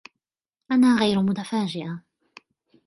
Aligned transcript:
أنا 0.71 0.95
غير 0.99 1.21
متفاجئة. 1.21 2.01